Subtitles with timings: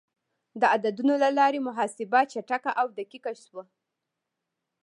[0.61, 3.63] د عددونو له لارې محاسبه چټکه او دقیق شوه.